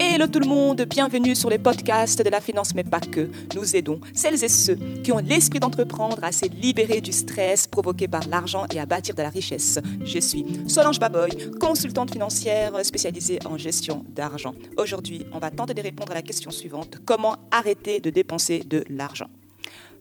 Hello 0.00 0.26
tout 0.26 0.40
le 0.40 0.46
monde, 0.46 0.82
bienvenue 0.82 1.36
sur 1.36 1.48
les 1.48 1.58
podcasts 1.58 2.20
de 2.20 2.28
la 2.28 2.40
finance, 2.40 2.74
mais 2.74 2.82
pas 2.82 2.98
que. 2.98 3.30
Nous 3.54 3.76
aidons 3.76 4.00
celles 4.12 4.42
et 4.42 4.48
ceux 4.48 4.74
qui 5.04 5.12
ont 5.12 5.18
l'esprit 5.18 5.60
d'entreprendre 5.60 6.18
à 6.22 6.32
se 6.32 6.46
libérer 6.46 7.00
du 7.00 7.12
stress 7.12 7.68
provoqué 7.68 8.08
par 8.08 8.26
l'argent 8.28 8.66
et 8.74 8.80
à 8.80 8.86
bâtir 8.86 9.14
de 9.14 9.22
la 9.22 9.28
richesse. 9.28 9.78
Je 10.04 10.18
suis 10.18 10.44
Solange 10.66 10.98
Baboy, 10.98 11.30
consultante 11.60 12.10
financière 12.10 12.84
spécialisée 12.84 13.38
en 13.44 13.56
gestion 13.56 14.04
d'argent. 14.08 14.54
Aujourd'hui, 14.76 15.26
on 15.32 15.38
va 15.38 15.50
tenter 15.50 15.74
de 15.74 15.82
répondre 15.82 16.10
à 16.10 16.16
la 16.16 16.22
question 16.22 16.50
suivante 16.50 16.98
comment 17.04 17.36
arrêter 17.52 18.00
de 18.00 18.10
dépenser 18.10 18.60
de 18.60 18.84
l'argent? 18.90 19.28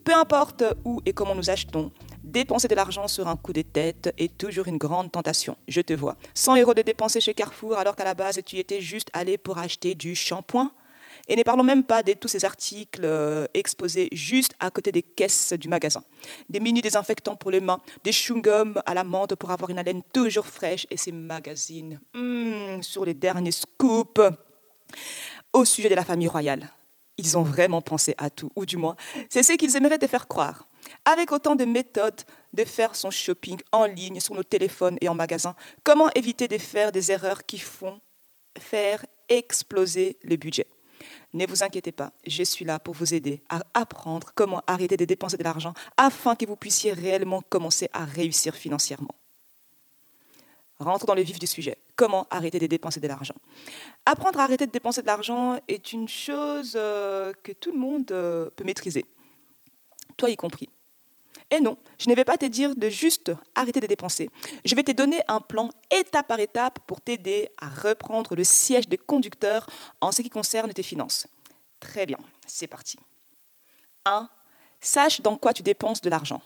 Peu 0.04 0.14
importe 0.14 0.64
où 0.86 1.02
et 1.06 1.14
comment 1.14 1.36
nous 1.36 1.52
achetons, 1.52 1.92
Dépenser 2.24 2.70
de 2.70 2.76
l'argent 2.76 3.10
sur 3.10 3.28
un 3.28 3.36
coup 3.36 3.52
de 3.52 3.64
tête 3.64 4.14
est 4.18 4.38
toujours 4.38 4.68
une 4.68 4.78
grande 4.78 5.12
tentation. 5.12 5.58
Je 5.68 5.82
te 5.82 5.92
vois. 5.94 6.16
100 6.34 6.56
euros 6.62 6.74
de 6.74 6.82
dépenser 6.82 7.20
chez 7.20 7.34
Carrefour 7.34 7.78
alors 7.78 7.98
qu'à 7.98 8.06
la 8.06 8.14
base 8.14 8.40
tu 8.46 8.58
étais 8.58 8.80
juste 8.80 9.10
allé 9.12 9.38
pour 9.38 9.58
acheter 9.58 9.94
du 9.94 10.16
shampoing. 10.16 10.72
Et 11.28 11.36
ne 11.36 11.44
parlons 11.44 11.64
même 11.64 11.84
pas 11.84 12.02
de 12.02 12.14
tous 12.14 12.28
ces 12.30 12.44
articles 12.44 13.02
euh, 13.04 13.46
exposés 13.54 14.10
juste 14.12 14.54
à 14.60 14.72
côté 14.72 14.92
des 14.92 15.02
caisses 15.02 15.54
du 15.54 15.68
magasin. 15.68 16.04
Des 16.50 16.60
mini 16.60 16.82
désinfectants 16.82 17.36
pour 17.36 17.52
les 17.52 17.60
mains, 17.60 17.80
des 18.04 18.12
chewing-gums 18.12 18.82
à 18.86 18.94
la 18.94 19.04
menthe 19.04 19.36
pour 19.36 19.52
avoir 19.52 19.70
une 19.70 19.80
haleine 19.80 20.02
toujours 20.14 20.48
fraîche 20.48 20.88
et 20.90 20.98
ces 20.98 21.12
magazines 21.12 22.00
hmm, 22.14 22.82
sur 22.82 23.06
les 23.06 23.14
derniers 23.14 23.52
scoops 23.52 24.22
au 25.52 25.66
sujet 25.66 25.90
de 25.90 25.96
la 25.96 26.04
famille 26.06 26.28
royale. 26.28 26.70
Ils 27.18 27.38
ont 27.38 27.44
vraiment 27.44 27.82
pensé 27.82 28.16
à 28.18 28.30
tout, 28.30 28.50
ou 28.56 28.66
du 28.66 28.78
moins, 28.78 28.96
c'est 29.30 29.44
ce 29.44 29.54
qu'ils 29.54 29.76
aimeraient 29.76 30.00
te 30.00 30.08
faire 30.08 30.28
croire. 30.28 30.68
Avec 31.06 31.32
autant 31.32 31.56
de 31.56 31.66
méthodes 31.66 32.22
de 32.54 32.64
faire 32.64 32.96
son 32.96 33.12
shopping 33.12 33.60
en 33.72 33.86
ligne, 33.86 34.20
sur 34.20 34.36
nos 34.36 34.44
téléphones 34.44 34.98
et 35.02 35.10
en 35.10 35.16
magasin, 35.16 35.56
comment 35.84 36.10
éviter 36.16 36.48
de 36.48 36.58
faire 36.58 36.92
des 36.92 37.12
erreurs 37.12 37.46
qui 37.46 37.58
font 37.58 38.00
faire 38.58 39.06
exploser 39.30 40.18
le 40.24 40.36
budget? 40.36 40.68
Ne 41.34 41.46
vous 41.48 41.64
inquiétez 41.64 41.92
pas, 41.92 42.12
je 42.26 42.44
suis 42.44 42.64
là 42.64 42.80
pour 42.80 42.94
vous 42.94 43.14
aider 43.14 43.42
à 43.50 43.62
apprendre 43.74 44.32
comment 44.36 44.62
arrêter 44.68 44.98
de 44.98 45.06
dépenser 45.06 45.38
de 45.38 45.44
l'argent 45.44 45.74
afin 45.98 46.36
que 46.36 46.46
vous 46.46 46.56
puissiez 46.56 46.94
réellement 46.94 47.42
commencer 47.50 47.90
à 47.92 48.06
réussir 48.06 48.56
financièrement. 48.56 49.16
Rentre 50.80 51.06
dans 51.06 51.16
le 51.16 51.22
vif 51.22 51.40
du 51.40 51.48
sujet. 51.48 51.78
Comment 51.96 52.28
arrêter 52.30 52.60
de 52.60 52.68
dépenser 52.68 53.00
de 53.00 53.08
l'argent? 53.08 53.36
Apprendre 54.06 54.40
à 54.40 54.44
arrêter 54.44 54.66
de 54.66 54.72
dépenser 54.72 55.02
de 55.02 55.08
l'argent 55.08 55.60
est 55.68 55.94
une 55.94 56.08
chose 56.08 56.74
euh, 56.76 57.32
que 57.44 57.52
tout 57.52 57.72
le 57.72 57.78
monde 57.78 58.12
euh, 58.12 58.50
peut 58.56 58.64
maîtriser, 58.64 59.06
toi 60.18 60.30
y 60.30 60.36
compris. 60.36 60.70
Et 61.50 61.60
non, 61.60 61.78
je 62.00 62.10
ne 62.10 62.16
vais 62.16 62.26
pas 62.26 62.38
te 62.38 62.46
dire 62.46 62.76
de 62.76 62.90
juste 62.90 63.32
arrêter 63.54 63.80
de 63.80 63.88
dépenser. 63.88 64.30
Je 64.66 64.76
vais 64.76 64.84
te 64.84 64.92
donner 64.92 65.22
un 65.28 65.40
plan 65.40 65.70
étape 65.92 66.28
par 66.28 66.40
étape 66.40 66.80
pour 66.88 67.02
t'aider 67.02 67.50
à 67.60 67.70
reprendre 67.70 68.36
le 68.36 68.44
siège 68.44 68.88
de 68.88 68.96
conducteur 68.96 69.68
en 70.02 70.12
ce 70.12 70.22
qui 70.22 70.30
concerne 70.30 70.74
tes 70.74 70.84
finances. 70.84 71.28
Très 71.80 72.06
bien, 72.06 72.18
c'est 72.48 72.68
parti. 72.68 72.98
1. 74.06 74.30
Sache 74.80 75.22
dans 75.22 75.38
quoi 75.38 75.54
tu 75.54 75.64
dépenses 75.64 76.02
de 76.02 76.10
l'argent. 76.10 76.42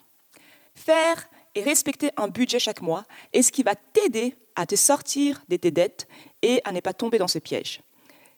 Faire 0.75 1.27
et 1.55 1.61
respecter 1.61 2.11
un 2.17 2.27
budget 2.27 2.59
chaque 2.59 2.81
mois 2.81 3.03
est 3.33 3.41
ce 3.41 3.51
qui 3.51 3.63
va 3.63 3.75
t'aider 3.75 4.35
à 4.55 4.65
te 4.65 4.75
sortir 4.75 5.41
de 5.47 5.55
tes 5.55 5.71
dettes 5.71 6.07
et 6.41 6.61
à 6.65 6.71
ne 6.71 6.79
pas 6.79 6.93
tomber 6.93 7.17
dans 7.17 7.27
ce 7.27 7.39
piège. 7.39 7.81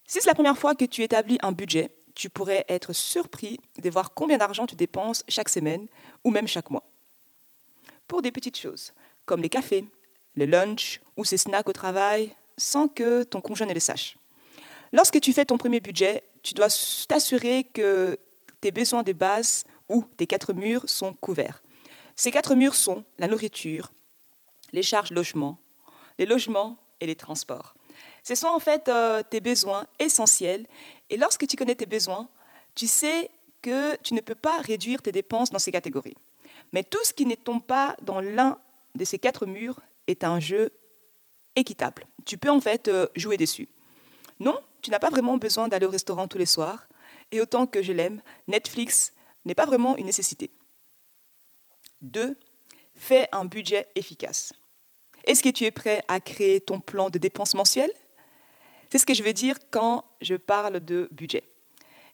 Si 0.05 0.19
c'est 0.21 0.27
la 0.27 0.33
première 0.33 0.57
fois 0.57 0.75
que 0.75 0.85
tu 0.85 1.03
établis 1.03 1.37
un 1.41 1.51
budget, 1.51 1.91
tu 2.19 2.29
pourrais 2.29 2.65
être 2.67 2.91
surpris 2.91 3.61
de 3.81 3.89
voir 3.89 4.13
combien 4.13 4.37
d'argent 4.37 4.65
tu 4.65 4.75
dépenses 4.75 5.23
chaque 5.29 5.47
semaine 5.47 5.87
ou 6.25 6.31
même 6.31 6.49
chaque 6.49 6.69
mois. 6.69 6.83
Pour 8.09 8.21
des 8.21 8.33
petites 8.33 8.57
choses, 8.57 8.91
comme 9.25 9.41
les 9.41 9.47
cafés, 9.47 9.85
le 10.35 10.45
lunch 10.45 10.99
ou 11.15 11.23
ces 11.23 11.37
snacks 11.37 11.69
au 11.69 11.71
travail, 11.71 12.35
sans 12.57 12.89
que 12.89 13.23
ton 13.23 13.39
conjoint 13.39 13.67
ne 13.67 13.73
le 13.73 13.79
sache. 13.79 14.17
Lorsque 14.91 15.21
tu 15.21 15.31
fais 15.31 15.45
ton 15.45 15.57
premier 15.57 15.79
budget, 15.79 16.25
tu 16.43 16.53
dois 16.53 16.67
t'assurer 17.07 17.63
que 17.63 18.19
tes 18.59 18.71
besoins 18.71 19.03
de 19.03 19.13
base 19.13 19.63
ou 19.87 20.03
tes 20.17 20.27
quatre 20.27 20.51
murs 20.51 20.89
sont 20.89 21.13
couverts. 21.13 21.63
Ces 22.17 22.31
quatre 22.31 22.53
murs 22.53 22.75
sont 22.75 23.05
la 23.17 23.29
nourriture, 23.29 23.93
les 24.73 24.83
charges 24.83 25.11
logement, 25.11 25.57
les 26.17 26.25
logements 26.25 26.75
et 26.99 27.05
les 27.05 27.15
transports. 27.15 27.75
Ce 28.23 28.35
sont 28.35 28.47
en 28.47 28.59
fait 28.59 28.89
euh, 28.89 29.23
tes 29.23 29.39
besoins 29.39 29.87
essentiels. 29.99 30.67
Et 31.09 31.17
lorsque 31.17 31.47
tu 31.47 31.55
connais 31.55 31.75
tes 31.75 31.85
besoins, 31.85 32.29
tu 32.75 32.87
sais 32.87 33.29
que 33.61 33.95
tu 33.97 34.13
ne 34.13 34.21
peux 34.21 34.35
pas 34.35 34.59
réduire 34.61 35.01
tes 35.01 35.11
dépenses 35.11 35.49
dans 35.49 35.59
ces 35.59 35.71
catégories. 35.71 36.15
Mais 36.71 36.83
tout 36.83 37.03
ce 37.03 37.13
qui 37.13 37.25
ne 37.25 37.35
tombe 37.35 37.63
pas 37.63 37.95
dans 38.01 38.21
l'un 38.21 38.59
de 38.95 39.05
ces 39.05 39.19
quatre 39.19 39.45
murs 39.45 39.79
est 40.07 40.23
un 40.23 40.39
jeu 40.39 40.71
équitable. 41.55 42.05
Tu 42.25 42.37
peux 42.37 42.49
en 42.49 42.61
fait 42.61 42.87
euh, 42.87 43.07
jouer 43.15 43.37
dessus. 43.37 43.67
Non, 44.39 44.59
tu 44.81 44.91
n'as 44.91 44.99
pas 44.99 45.09
vraiment 45.09 45.37
besoin 45.37 45.67
d'aller 45.67 45.85
au 45.85 45.91
restaurant 45.91 46.27
tous 46.27 46.37
les 46.37 46.45
soirs. 46.45 46.87
Et 47.31 47.41
autant 47.41 47.67
que 47.67 47.81
je 47.81 47.91
l'aime, 47.91 48.21
Netflix 48.47 49.13
n'est 49.45 49.55
pas 49.55 49.65
vraiment 49.65 49.97
une 49.97 50.05
nécessité. 50.05 50.51
Deux, 52.01 52.37
Fais 52.99 53.29
un 53.31 53.45
budget 53.45 53.87
efficace. 53.95 54.51
Est-ce 55.23 55.41
que 55.41 55.49
tu 55.49 55.63
es 55.63 55.71
prêt 55.71 56.03
à 56.09 56.19
créer 56.19 56.59
ton 56.59 56.81
plan 56.81 57.09
de 57.09 57.17
dépenses 57.17 57.55
mensuelles? 57.55 57.93
C'est 58.89 58.97
ce 58.97 59.05
que 59.05 59.13
je 59.13 59.23
veux 59.23 59.33
dire 59.33 59.55
quand 59.71 60.05
je 60.21 60.35
parle 60.35 60.79
de 60.79 61.07
budget. 61.11 61.43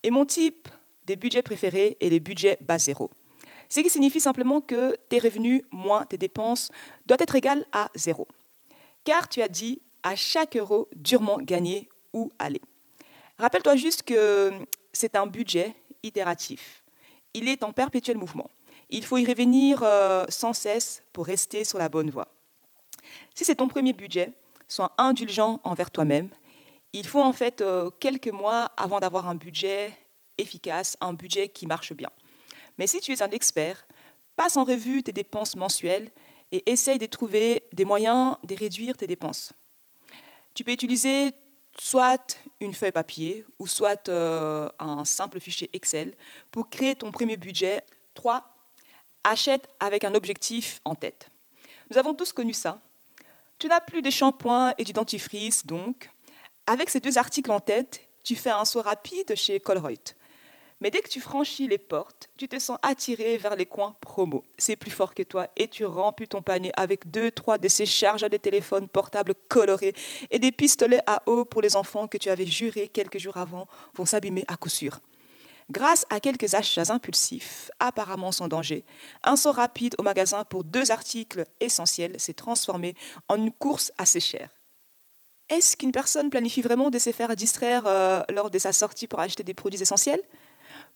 Et 0.04 0.12
mon 0.12 0.26
type 0.26 0.68
des 1.06 1.16
budgets 1.16 1.42
préférés 1.42 1.98
est 2.00 2.10
les 2.10 2.20
budgets 2.20 2.58
bas 2.62 2.78
zéro. 2.78 3.10
Ce 3.70 3.80
qui 3.80 3.90
signifie 3.90 4.20
simplement 4.20 4.62
que 4.62 4.96
tes 5.10 5.20
revenus 5.20 5.64
moins 5.72 6.06
tes 6.06 6.18
dépenses 6.18 6.72
doivent 7.06 7.22
être 7.22 7.36
égal 7.36 7.66
à 7.72 7.90
zéro. 7.96 8.28
Car 9.04 9.28
tu 9.28 9.42
as 9.42 9.48
dit 9.48 9.82
à 10.04 10.16
chaque 10.16 10.56
euro 10.56 10.88
durement 10.96 11.38
gagné 11.38 11.90
ou 12.14 12.32
allé. 12.38 12.62
Rappelle-toi 13.40 13.76
juste 13.76 14.04
que 14.04 14.52
c'est 14.94 15.16
un 15.16 15.28
budget 15.28 15.76
itératif. 16.04 16.84
Il 17.34 17.50
est 17.50 17.64
en 17.64 17.74
perpétuel 17.74 18.18
mouvement. 18.18 18.50
Il 18.90 19.04
faut 19.04 19.18
y 19.18 19.26
revenir 19.26 19.82
euh, 19.84 20.26
sans 20.30 20.54
cesse 20.54 21.04
pour 21.12 21.26
rester 21.26 21.64
sur 21.64 21.80
la 21.80 21.90
bonne 21.90 22.12
voie. 22.12 22.28
Si 23.34 23.44
c'est 23.46 23.56
ton 23.56 23.68
premier 23.68 23.94
budget, 23.94 24.32
sois 24.68 24.94
indulgent 24.98 25.60
envers 25.64 25.92
toi-même 25.92 26.30
il 26.96 27.06
faut 27.06 27.22
en 27.22 27.34
fait 27.34 27.60
euh, 27.62 27.90
quelques 28.00 28.30
mois 28.30 28.72
avant 28.78 29.02
d'avoir 29.02 29.28
un 29.28 29.36
budget 29.36 29.94
efficace, 30.38 30.96
un 31.02 31.14
budget 31.14 31.50
qui 31.50 31.68
marche 31.68 31.94
bien. 31.94 32.10
Mais 32.78 32.88
si 32.88 33.02
tu 33.02 33.12
es 33.12 33.22
un 33.22 33.32
expert, 33.32 33.86
passe 34.38 34.56
en 34.56 34.64
revue 34.64 35.04
tes 35.04 35.12
dépenses 35.12 35.58
mensuelles 35.58 36.10
et 36.54 36.70
essaye 36.72 36.98
de 36.98 37.06
trouver 37.06 37.64
des 37.74 37.84
moyens 37.84 38.38
de 38.44 38.56
réduire 38.56 38.96
tes 38.96 39.08
dépenses. 39.08 39.52
Tu 40.54 40.64
peux 40.64 40.72
utiliser 40.72 41.34
soit 41.78 42.40
une 42.62 42.74
feuille 42.74 42.94
papier 42.94 43.46
ou 43.60 43.68
soit 43.68 44.08
euh, 44.08 44.70
un 44.80 45.04
simple 45.04 45.42
fichier 45.42 45.70
Excel 45.74 46.16
pour 46.50 46.70
créer 46.70 46.96
ton 46.96 47.12
premier 47.12 47.36
budget. 47.36 47.84
3. 48.14 48.42
Achète 49.26 49.68
avec 49.82 50.06
un 50.06 50.16
objectif 50.16 50.80
en 50.86 50.96
tête. 50.96 51.30
Nous 51.92 51.98
avons 51.98 52.14
tous 52.14 52.32
connu 52.32 52.54
ça. 52.54 52.80
Tu 53.60 53.68
n'as 53.68 53.82
plus 53.82 54.02
de 54.02 54.10
shampoing 54.10 54.74
et 54.78 54.86
du 54.86 54.94
dentifrice, 54.94 55.66
donc 55.66 56.10
avec 56.68 56.90
ces 56.90 57.00
deux 57.00 57.18
articles 57.18 57.52
en 57.52 57.60
tête, 57.60 58.02
tu 58.24 58.36
fais 58.36 58.50
un 58.50 58.66
saut 58.66 58.82
rapide 58.82 59.36
chez 59.36 59.60
Colruyt. 59.60 60.16
Mais 60.82 60.92
dès 60.92 61.00
que 61.00 61.08
tu 61.08 61.22
franchis 61.22 61.68
les 61.68 61.78
portes, 61.78 62.30
tu 62.38 62.50
te 62.50 62.60
sens 62.60 62.78
attiré 62.82 63.38
vers 63.38 63.56
les 63.56 63.66
coins 63.66 63.96
promo. 64.02 64.44
C'est 64.58 64.76
plus 64.76 64.92
fort 64.92 65.14
que 65.14 65.24
toi 65.24 65.48
et 65.56 65.70
tu 65.70 65.86
remplis 65.86 66.28
ton 66.28 66.42
panier 66.42 66.72
avec 66.76 67.10
deux, 67.10 67.32
trois 67.32 67.58
de 67.58 67.68
ces 67.70 67.86
charges 67.86 68.30
de 68.30 68.38
téléphones 68.38 68.90
portables 68.90 69.36
colorés 69.48 69.96
et 70.32 70.40
des 70.40 70.52
pistolets 70.52 71.02
à 71.08 71.24
eau 71.28 71.46
pour 71.46 71.62
les 71.62 71.78
enfants 71.78 72.08
que 72.08 72.18
tu 72.18 72.30
avais 72.30 72.46
juré 72.46 72.90
quelques 72.90 73.20
jours 73.20 73.38
avant 73.38 73.68
vont 73.94 74.06
s'abîmer 74.06 74.44
à 74.50 74.58
coup 74.58 74.70
sûr. 74.70 75.00
Grâce 75.72 76.06
à 76.10 76.20
quelques 76.20 76.54
achats 76.54 76.94
impulsifs, 76.94 77.72
apparemment 77.80 78.32
sans 78.32 78.48
danger, 78.48 78.84
un 79.24 79.36
saut 79.36 79.54
rapide 79.54 79.96
au 79.98 80.04
magasin 80.04 80.44
pour 80.44 80.64
deux 80.64 80.92
articles 80.92 81.46
essentiels 81.60 82.20
s'est 82.20 82.34
transformé 82.34 82.96
en 83.30 83.38
une 83.38 83.52
course 83.52 83.92
assez 83.98 84.20
chère. 84.20 84.55
Est-ce 85.50 85.78
qu'une 85.78 85.92
personne 85.92 86.30
planifie 86.30 86.62
vraiment 86.62 86.90
de 86.90 86.98
se 86.98 87.12
faire 87.12 87.36
distraire 87.36 87.84
euh, 87.86 88.22
lors 88.30 88.50
de 88.50 88.58
sa 88.58 88.74
sortie 88.74 89.08
pour 89.08 89.20
acheter 89.20 89.44
des 89.44 89.54
produits 89.54 89.82
essentiels? 89.82 90.22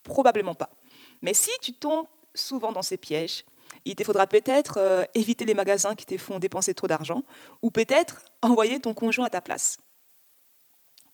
Probablement 0.04 0.56
pas. 0.56 0.72
Mais 1.22 1.34
si 1.34 1.52
tu 1.62 1.74
tombes 1.74 2.08
souvent 2.34 2.72
dans 2.72 2.82
ces 2.82 2.98
pièges, 2.98 3.46
il 3.86 3.96
te 3.96 4.04
faudra 4.04 4.26
peut-être 4.26 4.78
euh, 4.78 5.04
éviter 5.14 5.46
les 5.46 5.54
magasins 5.54 5.96
qui 5.96 6.06
te 6.06 6.18
font 6.18 6.40
dépenser 6.40 6.74
trop 6.74 6.88
d'argent, 6.88 7.24
ou 7.62 7.70
peut-être 7.70 8.24
envoyer 8.42 8.80
ton 8.80 8.94
conjoint 8.94 9.26
à 9.26 9.30
ta 9.30 9.42
place. 9.42 9.78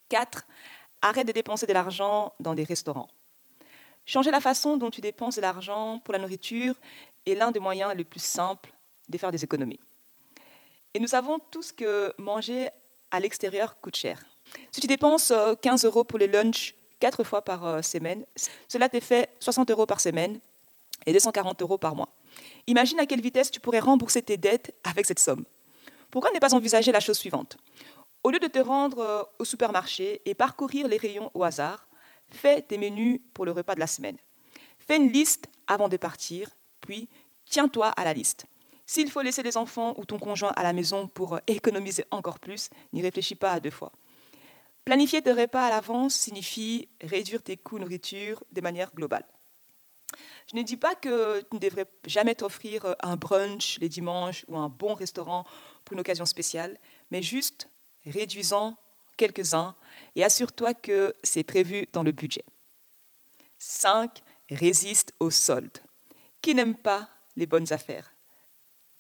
4. 0.10 0.46
Arrête 1.02 1.28
de 1.28 1.32
dépenser 1.32 1.68
de 1.68 1.74
l'argent 1.74 2.34
dans 2.40 2.56
des 2.56 2.64
restaurants. 2.64 3.10
Changer 4.06 4.32
la 4.32 4.40
façon 4.40 4.78
dont 4.78 4.92
tu 4.92 5.02
dépenses 5.02 5.36
de 5.36 5.42
l'argent 5.42 6.00
pour 6.00 6.14
la 6.14 6.20
nourriture 6.20 6.76
est 7.26 7.36
l'un 7.36 7.52
des 7.52 7.60
moyens 7.60 7.94
les 7.96 8.04
plus 8.04 8.22
simples 8.22 8.72
de 9.10 9.18
faire 9.18 9.32
des 9.32 9.44
économies. 9.44 9.80
Et 10.94 11.00
nous 11.00 11.08
savons 11.08 11.40
tous 11.52 11.72
que 11.72 12.14
manger 12.18 12.70
à 13.12 13.20
l'extérieur 13.20 13.80
coûte 13.80 13.96
cher. 13.96 14.24
Si 14.72 14.82
tu 14.82 14.88
dépenses 14.88 15.34
15 15.62 15.86
euros 15.86 16.04
pour 16.04 16.20
les 16.20 16.28
lunchs 16.28 16.76
quatre 17.00 17.24
fois 17.24 17.42
par 17.42 17.84
semaine, 17.84 18.26
cela 18.68 18.90
te 18.90 19.00
fait 19.00 19.30
60 19.40 19.72
euros 19.72 19.86
par 19.86 20.00
semaine 20.00 20.40
et 21.06 21.14
240 21.14 21.62
euros 21.62 21.78
par 21.78 21.96
mois. 21.96 22.10
Imagine 22.68 23.00
à 23.00 23.06
quelle 23.06 23.22
vitesse 23.22 23.52
tu 23.52 23.60
pourrais 23.60 23.80
rembourser 23.80 24.22
tes 24.22 24.38
dettes 24.38 24.74
avec 24.84 25.06
cette 25.06 25.20
somme. 25.20 25.46
Pourquoi 26.12 26.32
ne 26.32 26.40
pas 26.40 26.54
envisager 26.54 26.92
la 26.92 27.00
chose 27.00 27.18
suivante? 27.18 27.58
Au 28.24 28.32
lieu 28.32 28.40
de 28.40 28.48
te 28.48 28.60
rendre 28.60 29.00
euh, 29.00 29.24
au 29.38 29.46
supermarché 29.46 30.22
et 30.26 30.34
parcourir 30.34 30.88
les 30.88 30.98
rayons 30.98 31.30
au 31.34 31.44
hasard, 31.44 31.88
fais 32.30 32.62
tes 32.62 32.78
menus 32.78 33.20
pour 33.34 33.46
le 33.46 33.52
repas 33.52 33.76
de 33.76 33.80
la 33.80 33.88
semaine. 33.88 34.18
Fais 34.80 34.98
une 34.98 35.12
liste 35.12 35.48
avant 35.68 35.90
de 35.90 35.98
partir, 35.98 36.50
puis 36.82 37.08
tiens-toi 37.46 37.90
à 37.90 38.04
la 38.04 38.14
liste. 38.14 38.46
S'il 38.86 39.10
faut 39.10 39.22
laisser 39.22 39.44
les 39.44 39.58
enfants 39.58 39.96
ou 39.98 40.06
ton 40.06 40.20
conjoint 40.20 40.54
à 40.56 40.64
la 40.64 40.74
maison 40.74 41.08
pour 41.08 41.36
euh, 41.36 41.40
économiser 41.48 42.06
encore 42.12 42.40
plus, 42.40 42.70
n'y 42.94 43.02
réfléchis 43.02 43.36
pas 43.36 43.52
à 43.52 43.60
deux 43.60 43.72
fois. 43.72 43.92
Planifier 44.84 45.22
tes 45.22 45.32
repas 45.32 45.66
à 45.66 45.70
l'avance 45.72 46.14
signifie 46.14 46.88
réduire 47.02 47.42
tes 47.42 47.58
coûts 47.58 47.80
nourriture 47.80 48.44
de 48.52 48.62
manière 48.62 48.94
globale. 48.94 49.26
Je 50.52 50.56
ne 50.56 50.62
dis 50.62 50.78
pas 50.78 50.94
que 50.94 51.42
tu 51.42 51.56
ne 51.56 51.60
devrais 51.60 51.88
jamais 52.06 52.36
t'offrir 52.36 52.86
euh, 52.86 52.94
un 53.02 53.16
brunch 53.16 53.80
les 53.80 53.90
dimanches 53.90 54.46
ou 54.48 54.58
un 54.58 54.70
bon 54.70 54.94
restaurant 54.94 55.46
pour 55.84 55.94
une 55.94 56.02
occasion 56.02 56.26
spéciale, 56.26 56.78
mais 57.10 57.24
juste 57.24 57.70
réduisant 58.06 58.78
quelques-uns 59.18 59.76
et 60.16 60.24
assure-toi 60.24 60.74
que 60.76 61.14
c'est 61.24 61.44
prévu 61.44 61.88
dans 61.94 62.04
le 62.04 62.12
budget. 62.12 62.46
5. 63.58 64.22
Résiste 64.52 65.14
aux 65.20 65.32
soldes. 65.32 65.80
Qui 66.42 66.54
n'aime 66.54 66.76
pas 66.76 67.10
les 67.36 67.48
bonnes 67.48 67.74
affaires? 67.74 68.15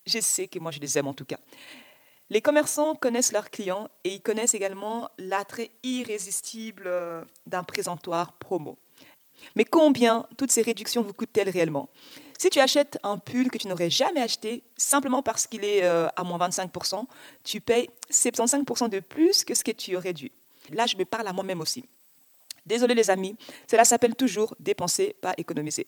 Je 0.05 0.19
sais 0.19 0.47
que 0.47 0.59
moi 0.59 0.71
je 0.71 0.79
les 0.79 0.97
aime 0.97 1.07
en 1.07 1.13
tout 1.13 1.25
cas. 1.25 1.39
Les 2.29 2.41
commerçants 2.41 2.95
connaissent 2.95 3.31
leurs 3.31 3.51
clients 3.51 3.89
et 4.03 4.15
ils 4.15 4.21
connaissent 4.21 4.55
également 4.55 5.09
l'attrait 5.19 5.71
irrésistible 5.83 6.83
euh, 6.87 7.23
d'un 7.45 7.63
présentoir 7.63 8.33
promo. 8.33 8.79
Mais 9.55 9.65
combien 9.65 10.25
toutes 10.37 10.51
ces 10.51 10.61
réductions 10.61 11.03
vous 11.03 11.13
coûtent-elles 11.13 11.49
réellement? 11.49 11.89
Si 12.37 12.49
tu 12.49 12.59
achètes 12.59 12.97
un 13.03 13.17
pull 13.17 13.49
que 13.49 13.57
tu 13.57 13.67
n'aurais 13.67 13.89
jamais 13.89 14.21
acheté 14.21 14.63
simplement 14.75 15.21
parce 15.21 15.45
qu'il 15.45 15.63
est 15.63 15.83
euh, 15.83 16.07
à 16.15 16.23
moins 16.23 16.39
25%, 16.39 17.05
tu 17.43 17.61
payes 17.61 17.89
75% 18.11 18.89
de 18.89 18.99
plus 18.99 19.43
que 19.43 19.53
ce 19.53 19.63
que 19.63 19.71
tu 19.71 19.95
aurais 19.95 20.13
dû. 20.13 20.31
Là, 20.71 20.85
je 20.87 20.97
me 20.97 21.05
parle 21.05 21.27
à 21.27 21.33
moi-même 21.33 21.61
aussi. 21.61 21.85
Désolé 22.65 22.95
les 22.95 23.09
amis, 23.11 23.37
cela 23.69 23.85
s'appelle 23.85 24.15
toujours 24.15 24.55
dépenser, 24.59 25.15
pas 25.21 25.33
économiser. 25.37 25.85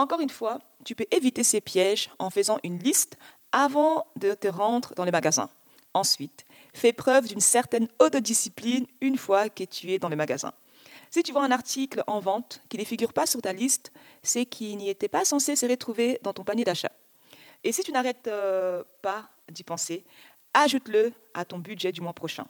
Encore 0.00 0.20
une 0.20 0.30
fois, 0.30 0.60
tu 0.86 0.94
peux 0.94 1.04
éviter 1.10 1.44
ces 1.44 1.60
pièges 1.60 2.08
en 2.18 2.30
faisant 2.30 2.58
une 2.64 2.78
liste 2.78 3.18
avant 3.52 4.06
de 4.16 4.32
te 4.32 4.48
rendre 4.48 4.94
dans 4.94 5.04
les 5.04 5.10
magasins. 5.10 5.50
Ensuite, 5.92 6.46
fais 6.72 6.94
preuve 6.94 7.28
d'une 7.28 7.42
certaine 7.42 7.86
autodiscipline 7.98 8.86
une 9.02 9.18
fois 9.18 9.50
que 9.50 9.64
tu 9.64 9.92
es 9.92 9.98
dans 9.98 10.08
les 10.08 10.16
magasins. 10.16 10.54
Si 11.10 11.22
tu 11.22 11.32
vois 11.32 11.44
un 11.44 11.50
article 11.50 12.02
en 12.06 12.18
vente 12.18 12.62
qui 12.70 12.78
ne 12.78 12.84
figure 12.84 13.12
pas 13.12 13.26
sur 13.26 13.42
ta 13.42 13.52
liste, 13.52 13.92
c'est 14.22 14.46
qu'il 14.46 14.78
n'y 14.78 14.88
était 14.88 15.06
pas 15.06 15.26
censé 15.26 15.54
se 15.54 15.66
retrouver 15.66 16.18
dans 16.22 16.32
ton 16.32 16.44
panier 16.44 16.64
d'achat. 16.64 16.92
Et 17.62 17.70
si 17.70 17.82
tu 17.82 17.92
n'arrêtes 17.92 18.26
euh, 18.26 18.82
pas 19.02 19.28
d'y 19.50 19.64
penser, 19.64 20.06
ajoute-le 20.54 21.12
à 21.34 21.44
ton 21.44 21.58
budget 21.58 21.92
du 21.92 22.00
mois 22.00 22.14
prochain. 22.14 22.46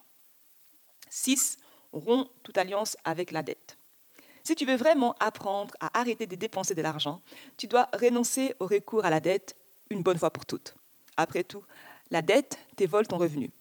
6. 1.08 1.56
Romps 1.93 2.31
toute 2.44 2.58
alliance 2.58 2.97
avec 3.02 3.32
la 3.32 3.43
dette. 3.43 3.76
Si 4.50 4.56
tu 4.56 4.67
veux 4.67 4.75
vraiment 4.75 5.14
apprendre 5.20 5.73
à 5.79 5.97
arrêter 5.97 6.26
de 6.26 6.35
dépenser 6.35 6.75
de 6.75 6.82
l'argent, 6.82 7.23
tu 7.56 7.69
dois 7.69 7.88
renoncer 7.93 8.56
au 8.58 8.67
recours 8.67 9.05
à 9.05 9.08
la 9.11 9.20
dette 9.20 9.55
une 9.91 10.02
bonne 10.02 10.19
fois 10.19 10.32
pour 10.32 10.44
toutes. 10.44 10.75
Après 11.17 11.44
tout, 11.44 11.62
la 12.11 12.20
dette 12.20 12.58
t'évole 12.75 13.06
ton 13.06 13.17
revenu. 13.17 13.52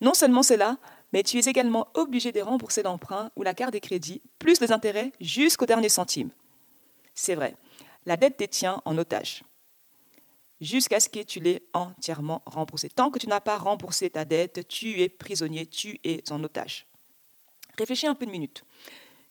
Non 0.00 0.14
seulement 0.14 0.42
cela, 0.42 0.78
mais 1.12 1.22
tu 1.24 1.36
es 1.36 1.44
également 1.44 1.88
obligé 1.92 2.32
de 2.32 2.40
rembourser 2.40 2.82
l'emprunt 2.82 3.30
ou 3.36 3.42
la 3.42 3.52
carte 3.52 3.74
de 3.74 3.80
crédit, 3.80 4.22
plus 4.38 4.62
les 4.62 4.72
intérêts 4.72 5.12
jusqu'au 5.20 5.66
dernier 5.66 5.90
centime. 5.90 6.30
C'est 7.14 7.34
vrai, 7.34 7.54
la 8.06 8.16
dette 8.16 8.38
te 8.38 8.44
tient 8.44 8.80
en 8.86 8.96
otage 8.96 9.42
jusqu'à 10.62 11.00
ce 11.00 11.10
que 11.10 11.22
tu 11.22 11.40
l'aies 11.40 11.60
entièrement 11.74 12.40
remboursé. 12.46 12.88
Tant 12.88 13.10
que 13.10 13.18
tu 13.18 13.26
n'as 13.26 13.40
pas 13.40 13.58
remboursé 13.58 14.08
ta 14.08 14.24
dette, 14.24 14.66
tu 14.68 15.02
es 15.02 15.10
prisonnier, 15.10 15.66
tu 15.66 16.00
es 16.02 16.22
en 16.32 16.42
otage. 16.42 16.86
Réfléchis 17.76 18.06
un 18.06 18.14
peu 18.14 18.24
de 18.24 18.30
minute. 18.30 18.64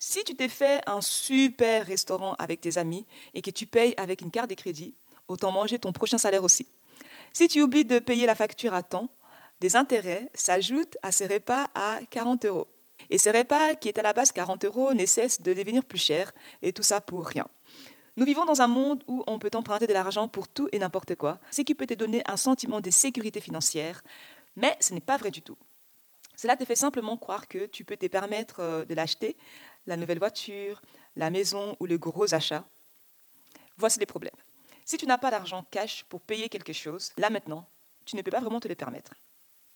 Si 0.01 0.23
tu 0.23 0.33
t'es 0.33 0.47
fait 0.47 0.81
un 0.87 1.01
super 1.01 1.85
restaurant 1.85 2.33
avec 2.39 2.61
tes 2.61 2.77
amis 2.77 3.05
et 3.33 3.41
que 3.41 3.51
tu 3.51 3.65
payes 3.65 3.93
avec 3.97 4.21
une 4.21 4.31
carte 4.31 4.49
de 4.49 4.55
crédit, 4.55 4.95
autant 5.27 5.51
manger 5.51 5.77
ton 5.77 5.91
prochain 5.91 6.17
salaire 6.17 6.45
aussi. 6.45 6.67
Si 7.33 7.49
tu 7.49 7.61
oublies 7.61 7.83
de 7.83 7.99
payer 7.99 8.25
la 8.25 8.33
facture 8.33 8.73
à 8.73 8.81
temps, 8.81 9.09
des 9.59 9.75
intérêts 9.75 10.29
s'ajoutent 10.33 10.97
à 11.03 11.11
ces 11.11 11.27
repas 11.27 11.67
à 11.75 11.99
40 12.11 12.45
euros. 12.45 12.67
Et 13.09 13.17
ces 13.17 13.31
repas 13.31 13.75
qui 13.75 13.89
étaient 13.89 13.99
à 13.99 14.03
la 14.03 14.13
base 14.13 14.31
40 14.31 14.63
euros 14.63 14.93
ne 14.93 15.05
cessent 15.05 15.41
de 15.41 15.53
devenir 15.53 15.83
plus 15.83 15.99
chers, 15.99 16.31
et 16.61 16.71
tout 16.71 16.83
ça 16.83 17.01
pour 17.01 17.25
rien. 17.27 17.47
Nous 18.15 18.25
vivons 18.25 18.45
dans 18.45 18.61
un 18.61 18.67
monde 18.67 19.03
où 19.07 19.23
on 19.27 19.37
peut 19.37 19.51
emprunter 19.53 19.85
de 19.85 19.93
l'argent 19.93 20.29
pour 20.29 20.47
tout 20.47 20.69
et 20.71 20.79
n'importe 20.79 21.15
quoi, 21.15 21.39
ce 21.51 21.61
qui 21.61 21.75
peut 21.75 21.87
te 21.87 21.93
donner 21.93 22.21
un 22.25 22.37
sentiment 22.37 22.79
de 22.79 22.89
sécurité 22.89 23.41
financière, 23.41 24.01
mais 24.55 24.77
ce 24.79 24.93
n'est 24.93 25.01
pas 25.01 25.17
vrai 25.17 25.31
du 25.31 25.41
tout. 25.41 25.57
Cela 26.41 26.55
te 26.55 26.63
fait 26.63 26.75
simplement 26.75 27.17
croire 27.17 27.49
que 27.49 27.65
tu 27.65 27.83
peux 27.83 27.97
te 27.97 28.05
permettre 28.05 28.61
euh, 28.61 28.85
de 28.85 28.93
l'acheter, 28.93 29.35
la 29.85 29.97
nouvelle 29.97 30.19
voiture, 30.19 30.81
la 31.15 31.29
maison 31.29 31.75
ou 31.79 31.85
le 31.85 31.97
gros 31.97 32.33
achat. 32.33 32.65
Voici 33.77 33.99
les 33.99 34.05
problèmes. 34.05 34.35
Si 34.85 34.97
tu 34.97 35.05
n'as 35.05 35.17
pas 35.17 35.31
d'argent 35.31 35.65
cash 35.69 36.03
pour 36.05 36.21
payer 36.21 36.49
quelque 36.49 36.73
chose, 36.73 37.11
là 37.17 37.29
maintenant, 37.29 37.67
tu 38.05 38.15
ne 38.15 38.21
peux 38.21 38.31
pas 38.31 38.39
vraiment 38.39 38.59
te 38.59 38.67
le 38.67 38.75
permettre. 38.75 39.13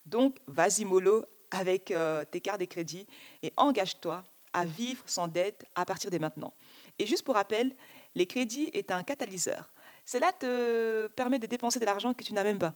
Donc, 0.06 0.38
vas-y 0.46 0.84
mollo 0.84 1.24
avec 1.50 1.90
euh, 1.90 2.24
tes 2.24 2.40
cartes 2.40 2.60
de 2.60 2.64
crédit 2.66 3.06
et 3.42 3.52
engage-toi 3.56 4.24
à 4.52 4.64
vivre 4.64 5.02
sans 5.06 5.28
dette 5.28 5.64
à 5.74 5.84
partir 5.84 6.10
de 6.10 6.18
maintenant. 6.18 6.52
Et 6.98 7.06
juste 7.06 7.22
pour 7.22 7.34
rappel, 7.34 7.74
les 8.14 8.26
crédits 8.26 8.70
est 8.72 8.90
un 8.90 9.02
catalyseur. 9.02 9.72
Cela 10.04 10.32
te 10.32 11.06
permet 11.08 11.38
de 11.38 11.46
dépenser 11.46 11.80
de 11.80 11.84
l'argent 11.84 12.14
que 12.14 12.24
tu 12.24 12.34
n'as 12.34 12.44
même 12.44 12.58
pas. 12.58 12.74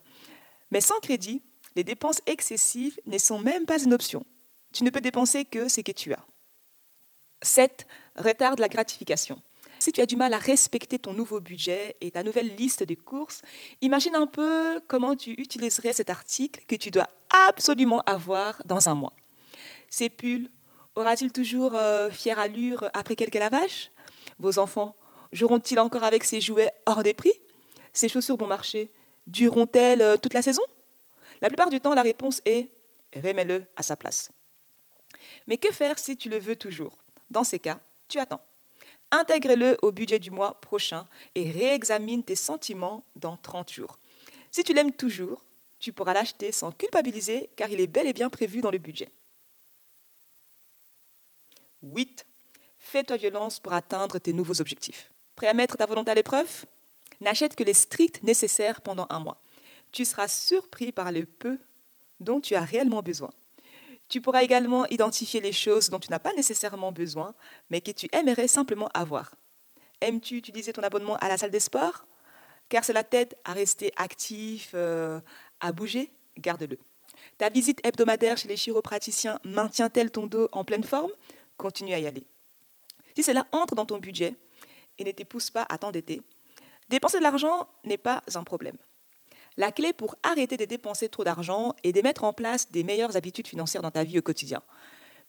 Mais 0.71 0.81
sans 0.81 0.99
crédit, 1.01 1.43
les 1.77 1.85
dépenses 1.85 2.21
excessives 2.27 2.99
ne 3.07 3.19
sont 3.19 3.39
même 3.39 3.67
pas 3.67 3.83
une 3.83 3.95
option. 3.95 4.25
Tu 4.73 4.85
ne 4.85 4.91
peux 4.91 5.01
dépenser 5.01 5.45
que 5.45 5.69
ce 5.69 5.81
que 5.81 5.93
tu 5.93 6.13
as. 6.13 6.25
7. 7.43 7.87
Retarde 8.17 8.59
la 8.59 8.69
gratification. 8.69 9.41
Si 9.79 9.93
tu 9.93 10.01
as 10.01 10.07
du 10.07 10.17
mal 10.17 10.35
à 10.35 10.39
respecter 10.39 10.99
ton 10.99 11.13
nouveau 11.13 11.41
budget 11.41 11.97
et 12.01 12.11
ta 12.11 12.25
nouvelle 12.25 12.55
liste 12.57 12.83
de 12.83 12.95
courses, 12.95 13.43
imagine 13.81 14.17
un 14.17 14.27
peu 14.27 14.81
comment 14.89 15.15
tu 15.15 15.31
utiliserais 15.33 15.93
cet 15.93 16.11
article 16.11 16.65
que 16.67 16.75
tu 16.75 16.91
dois 16.91 17.09
absolument 17.49 18.01
avoir 18.01 18.61
dans 18.65 18.89
un 18.89 18.95
mois. 18.95 19.13
Ces 19.89 20.09
pulls, 20.09 20.51
aura-t-il 20.97 21.31
toujours 21.31 21.77
euh, 21.77 22.11
fière 22.11 22.41
allure 22.41 22.91
après 22.93 23.15
quelques 23.15 23.37
lavages? 23.37 23.93
Vos 24.41 24.59
enfants 24.59 24.97
joueront-ils 25.33 25.79
encore 25.79 26.05
avec 26.05 26.25
ces 26.25 26.41
jouets 26.41 26.73
hors 26.87 27.05
des 27.05 27.15
prix? 27.15 27.33
Ces 27.93 28.09
chaussures 28.09 28.37
bon 28.37 28.49
marché 28.49 28.91
dureront-elles 29.29 30.03
euh, 30.03 30.17
toute 30.17 30.35
la 30.35 30.43
saison? 30.43 30.63
La 31.41 31.49
plupart 31.49 31.71
du 31.71 31.81
temps, 31.81 31.95
la 31.95 32.03
réponse 32.03 32.43
est 32.45 32.69
remets-le 33.15 33.65
à 33.77 33.83
sa 33.83 33.97
place. 33.97 34.31
Mais 35.47 35.57
que 35.57 35.73
faire 35.73 35.99
si 35.99 36.17
tu 36.17 36.29
le 36.29 36.39
veux 36.39 36.57
toujours? 36.57 36.99
Dans 37.31 37.45
ces 37.45 37.59
cas, 37.59 37.81
tu 38.09 38.19
attends. 38.19 38.41
Intègre-le 39.11 39.79
au 39.83 39.93
budget 39.93 40.19
du 40.19 40.31
mois 40.31 40.61
prochain 40.61 41.07
et 41.35 41.51
réexamine 41.51 42.23
tes 42.23 42.37
sentiments 42.37 43.05
dans 43.17 43.37
30 43.37 43.73
jours. 43.73 43.99
Si 44.51 44.65
tu 44.65 44.75
l'aimes 44.75 44.93
toujours, 44.93 45.45
tu 45.79 45.93
pourras 45.93 46.15
l'acheter 46.15 46.53
sans 46.53 46.73
culpabiliser 46.73 47.51
car 47.57 47.71
il 47.71 47.81
est 47.81 47.87
bel 47.87 48.07
et 48.07 48.13
bien 48.13 48.29
prévu 48.29 48.61
dans 48.61 48.71
le 48.71 48.79
budget. 48.79 49.11
8. 51.83 52.27
Fais-toi 52.79 53.17
violence 53.17 53.61
pour 53.61 53.73
atteindre 53.73 54.19
tes 54.19 54.33
nouveaux 54.33 54.61
objectifs. 54.61 55.13
Prêt 55.37 55.47
à 55.47 55.55
mettre 55.55 55.77
ta 55.77 55.87
volonté 55.87 56.11
à 56.11 56.15
l'épreuve? 56.15 56.67
N'achète 57.21 57.57
que 57.57 57.65
les 57.65 57.75
stricts 57.75 58.23
nécessaires 58.23 58.81
pendant 58.81 59.07
un 59.11 59.21
mois. 59.21 59.41
Tu 59.93 60.05
seras 60.05 60.29
surpris 60.29 60.93
par 60.93 61.13
le 61.13 61.25
peu 61.25 61.59
dont 62.21 62.41
tu 62.41 62.55
as 62.55 62.63
réellement 62.63 63.03
besoin. 63.03 63.31
Tu 64.09 64.21
pourras 64.21 64.43
également 64.43 64.87
identifier 64.87 65.41
les 65.41 65.53
choses 65.53 65.91
dont 65.91 65.99
tu 65.99 66.11
n'as 66.11 66.19
pas 66.19 66.33
nécessairement 66.33 66.93
besoin, 66.93 67.35
mais 67.71 67.81
que 67.81 67.91
tu 67.91 68.09
aimerais 68.13 68.49
simplement 68.49 68.89
avoir. 68.95 69.35
Aimes-tu 70.01 70.37
utiliser 70.37 70.73
ton 70.73 70.83
abonnement 70.83 71.17
à 71.17 71.29
la 71.29 71.37
salle 71.37 71.51
des 71.51 71.61
sports? 71.61 72.07
Car 72.69 72.85
cela 72.85 73.05
t'aide 73.05 73.35
à 73.45 73.53
rester 73.53 73.93
actif, 73.97 74.71
euh, 74.75 75.21
à 75.61 75.73
bouger 75.73 76.11
Garde-le. 76.39 76.79
Ta 77.37 77.49
visite 77.49 77.85
hebdomadaire 77.85 78.37
chez 78.37 78.49
les 78.49 78.57
chiropraticiens 78.57 79.41
maintient-elle 79.45 80.11
ton 80.11 80.27
dos 80.27 80.49
en 80.53 80.65
pleine 80.65 80.85
forme? 80.85 81.11
Continue 81.57 81.93
à 81.93 81.99
y 81.99 82.07
aller. 82.07 82.25
Si 83.17 83.23
cela 83.23 83.47
entre 83.51 83.75
dans 83.75 83.87
ton 83.87 83.99
budget 83.99 84.35
et 84.99 85.05
ne 85.05 85.11
t'épouse 85.11 85.51
pas 85.51 85.67
à 85.69 85.79
t'endetter, 85.79 86.23
dépenser 86.89 87.19
de 87.19 87.25
l'argent 87.25 87.69
n'est 87.85 87.99
pas 87.99 88.23
un 88.35 88.45
problème. 88.45 88.77
La 89.59 89.73
clé 89.73 89.93
pour 89.93 90.15
arrêter 90.23 90.57
de 90.57 90.65
dépenser 90.65 91.09
trop 91.09 91.25
d'argent 91.25 91.75
est 91.83 91.93
de 91.93 92.01
mettre 92.01 92.23
en 92.23 92.33
place 92.33 92.71
des 92.71 92.85
meilleures 92.85 93.17
habitudes 93.17 93.49
financières 93.49 93.83
dans 93.83 93.91
ta 93.91 94.05
vie 94.05 94.21
au 94.21 94.23
quotidien. 94.23 94.63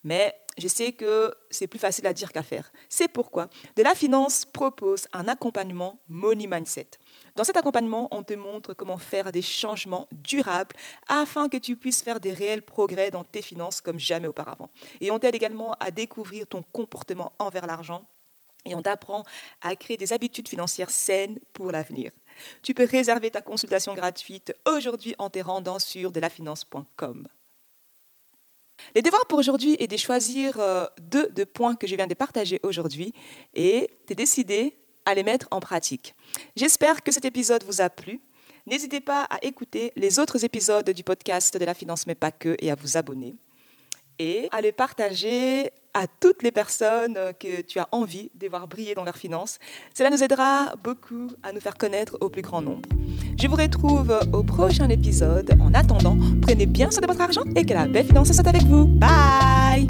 Mais 0.04 0.36
je 0.60 0.68
sais 0.68 0.92
que 0.92 1.34
c'est 1.50 1.66
plus 1.66 1.80
facile 1.80 2.06
à 2.06 2.14
dire 2.14 2.32
qu'à 2.32 2.44
faire. 2.44 2.72
C'est 2.90 3.08
pourquoi 3.08 3.50
De 3.76 3.82
la 3.82 3.96
Finance 3.96 4.46
propose 4.46 5.08
un 5.14 5.28
accompagnement 5.28 6.00
Money 6.10 6.46
Mindset. 6.46 6.92
Dans 7.36 7.44
cet 7.44 7.58
accompagnement, 7.58 8.08
on 8.12 8.22
te 8.22 8.36
montre 8.36 8.76
comment 8.76 9.00
faire 9.00 9.32
des 9.32 9.42
changements 9.42 10.08
durables 10.12 10.76
afin 11.08 11.50
que 11.50 11.58
tu 11.58 11.76
puisses 11.76 12.04
faire 12.04 12.20
des 12.20 12.32
réels 12.32 12.62
progrès 12.62 13.10
dans 13.10 13.24
tes 13.24 13.42
finances 13.42 13.82
comme 13.82 14.00
jamais 14.00 14.28
auparavant. 14.28 14.70
Et 15.02 15.10
on 15.10 15.18
t'aide 15.18 15.34
également 15.34 15.74
à 15.80 15.90
découvrir 15.90 16.46
ton 16.46 16.62
comportement 16.72 17.34
envers 17.40 17.66
l'argent 17.66 18.06
et 18.66 18.76
on 18.76 18.84
t'apprend 18.84 19.24
à 19.62 19.76
créer 19.76 19.98
des 19.98 20.14
habitudes 20.14 20.48
financières 20.48 20.92
saines 20.92 21.40
pour 21.54 21.72
l'avenir. 21.72 22.12
Tu 22.62 22.74
peux 22.74 22.86
réserver 22.86 23.32
ta 23.32 23.42
consultation 23.42 23.94
gratuite 23.94 24.54
aujourd'hui 24.66 25.16
en 25.18 25.30
te 25.30 25.40
rendant 25.40 25.80
sur 25.80 26.12
delafinance.com. 26.12 27.28
Les 28.96 29.02
devoirs 29.02 29.26
pour 29.28 29.40
aujourd'hui 29.40 29.76
est 29.80 29.88
de 29.88 29.98
choisir 29.98 30.60
euh, 30.60 30.86
deux 31.02 31.28
de 31.30 31.44
points 31.44 31.76
que 31.76 31.86
je 31.86 31.96
viens 31.96 32.08
de 32.08 32.14
partager 32.14 32.60
aujourd'hui 32.64 33.14
et 33.54 33.90
de 34.08 34.14
décider 34.14 34.78
à 35.06 35.14
les 35.16 35.24
mettre 35.24 35.48
en 35.52 35.60
pratique. 35.60 36.16
J'espère 36.56 37.04
que 37.04 37.12
cet 37.12 37.26
épisode 37.26 37.64
vous 37.64 37.82
a 37.82 37.90
plu. 37.90 38.22
N'hésitez 38.66 39.02
pas 39.02 39.24
à 39.24 39.44
écouter 39.44 39.92
les 39.96 40.20
autres 40.20 40.46
épisodes 40.46 40.90
du 40.90 41.04
podcast 41.04 41.58
de 41.58 41.66
la 41.66 41.74
finance 41.74 42.08
mais 42.08 42.16
pas 42.16 42.32
que 42.32 42.56
et 42.60 42.72
à 42.72 42.76
vous 42.76 42.98
abonner 42.98 43.36
et 44.20 44.50
à 44.52 44.62
le 44.62 44.72
partager 44.72 45.72
à 45.94 46.06
toutes 46.08 46.44
les 46.44 46.52
personnes 46.52 47.18
que 47.40 47.62
tu 47.62 47.80
as 47.80 47.88
envie 47.92 48.30
de 48.36 48.48
voir 48.48 48.68
briller 48.68 48.96
dans 48.96 49.04
leurs 49.04 49.18
finances. 49.18 49.60
Cela 49.94 50.10
nous 50.10 50.24
aidera 50.24 50.74
beaucoup 50.84 51.28
à 51.44 51.52
nous 51.52 51.60
faire 51.60 51.76
connaître 51.76 52.18
au 52.22 52.30
plus 52.30 52.42
grand 52.42 52.62
nombre. 52.62 52.88
Je 53.38 53.48
vous 53.48 53.56
retrouve 53.56 54.20
au 54.34 54.44
prochain 54.44 54.90
épisode. 54.90 55.52
En 55.62 55.74
attendant, 55.74 56.18
prenez 56.42 56.66
bien 56.66 56.92
soin 56.92 57.02
de 57.02 57.08
votre 57.08 57.22
argent 57.22 57.44
et 57.56 57.66
que 57.66 57.74
la 57.74 57.88
belle 57.88 58.06
finance 58.06 58.32
soit 58.32 58.48
avec 58.48 58.64
vous. 58.64 58.86
Bye 58.86 59.88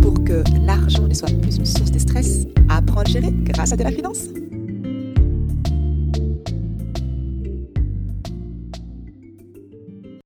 Pour 0.00 0.14
que 0.24 0.42
l'argent 0.64 1.06
ne 1.06 1.14
soit 1.14 1.28
plus 1.40 1.56
une 1.56 1.66
source 1.66 1.90
de 1.90 1.98
stress, 1.98 2.46
apprends 2.68 3.00
à 3.00 3.04
gérer 3.04 3.30
grâce 3.32 3.72
à 3.72 3.76
de 3.76 3.82
la 3.82 3.90
finance. 3.90 4.28